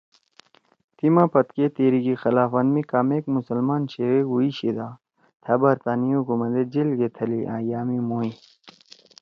[0.97, 4.87] تیِما پدکے تحریک خلافت می کامیک مسلمان شریک ہُوئی شیِدا
[5.43, 8.31] تھأ برطانی حکومتے جیل گے تھلئی آں یامی موئی